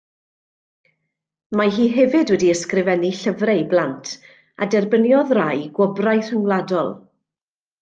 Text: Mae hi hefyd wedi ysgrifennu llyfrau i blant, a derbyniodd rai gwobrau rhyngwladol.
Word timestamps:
Mae 1.59 1.73
hi 1.75 1.85
hefyd 1.97 2.33
wedi 2.35 2.49
ysgrifennu 2.53 3.11
llyfrau 3.19 3.61
i 3.65 3.67
blant, 3.75 4.15
a 4.67 4.71
derbyniodd 4.73 5.37
rai 5.43 5.55
gwobrau 5.79 6.27
rhyngwladol. 6.27 6.93